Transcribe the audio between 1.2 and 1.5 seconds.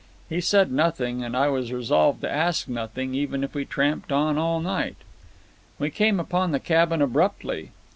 and I